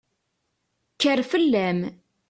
Kker 0.93 1.19
fell-am! 1.31 1.79